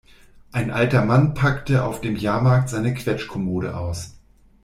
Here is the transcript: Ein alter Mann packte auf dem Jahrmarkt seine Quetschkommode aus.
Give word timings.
Ein 0.51 0.71
alter 0.71 1.05
Mann 1.05 1.35
packte 1.35 1.83
auf 1.83 2.01
dem 2.01 2.15
Jahrmarkt 2.15 2.69
seine 2.69 2.91
Quetschkommode 2.95 3.77
aus. 3.77 4.15